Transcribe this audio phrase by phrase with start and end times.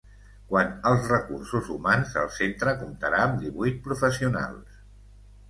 [0.51, 4.83] Quant als recursos humans, el centre comptarà amb divuit professionals.